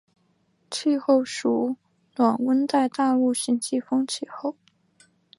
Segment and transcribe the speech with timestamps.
[0.71, 1.75] 气候属
[2.15, 4.55] 暖温带大陆性季风气候。